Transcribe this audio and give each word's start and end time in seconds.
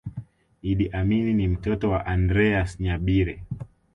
Idi 0.61 0.89
Amin 0.91 1.31
ni 1.35 1.47
mtoto 1.47 1.89
wa 1.91 2.05
Andreas 2.07 2.79
Nyabire 2.79 3.43